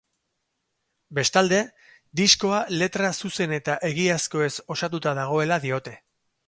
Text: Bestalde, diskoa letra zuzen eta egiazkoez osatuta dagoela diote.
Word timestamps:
Bestalde, 1.19 1.59
diskoa 2.21 2.63
letra 2.79 3.13
zuzen 3.25 3.55
eta 3.61 3.77
egiazkoez 3.93 4.53
osatuta 4.77 5.17
dagoela 5.23 5.65
diote. 5.69 6.01